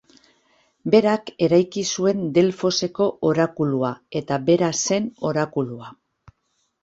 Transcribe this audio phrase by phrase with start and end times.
[0.93, 5.93] Berak eraiki zuen Delfoseko orakulua eta bera zen orakulua.